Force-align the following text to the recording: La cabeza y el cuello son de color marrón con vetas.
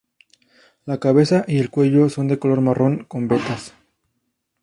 La 0.87 0.99
cabeza 0.99 1.45
y 1.47 1.59
el 1.59 1.69
cuello 1.69 2.09
son 2.09 2.27
de 2.27 2.39
color 2.39 2.59
marrón 2.61 3.03
con 3.05 3.27
vetas. 3.27 3.75